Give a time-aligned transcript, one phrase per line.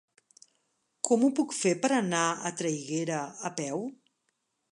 [1.09, 3.19] Com ho puc fer per anar a Traiguera
[3.51, 3.87] a peu?